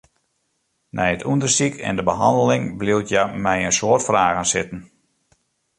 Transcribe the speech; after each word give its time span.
Nei 0.95 1.11
it 1.15 1.27
ûndersyk 1.31 1.75
en 1.87 1.95
de 1.97 2.03
behanneling 2.09 2.65
bliuwt 2.79 3.09
hja 3.11 3.23
mei 3.43 3.59
in 3.67 3.75
soad 3.79 4.01
fragen 4.07 4.47
sitten. 4.53 4.81